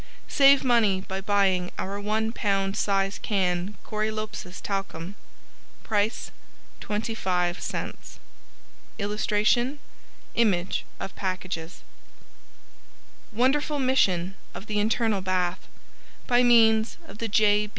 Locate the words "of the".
14.55-14.79, 17.07-17.27